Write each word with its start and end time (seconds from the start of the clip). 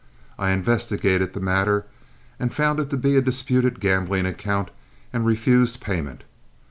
I 0.39 0.49
investigated 0.49 1.33
the 1.33 1.39
matter, 1.39 1.85
found 2.49 2.79
it 2.79 2.89
to 2.89 2.97
be 2.97 3.17
a 3.17 3.21
disputed 3.21 3.79
gambling 3.79 4.25
account, 4.25 4.71
and 5.13 5.27
refused 5.27 5.79
payment. 5.79 6.23